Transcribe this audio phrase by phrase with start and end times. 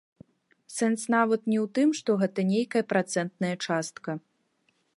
[0.75, 4.11] Сэнс нават не ў тым, што гэта нейкая працэнтная частка.